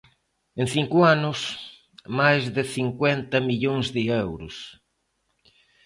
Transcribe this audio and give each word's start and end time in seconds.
En 0.61 0.65
cinco 0.75 0.97
anos, 1.15 1.39
máis 2.19 2.43
de 2.55 2.63
cincuenta 2.75 3.37
millóns 3.49 3.87
de 3.95 4.01
euros. 4.25 4.55